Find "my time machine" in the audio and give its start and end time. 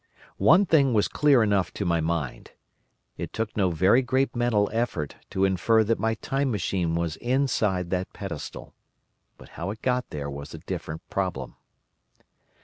5.99-6.95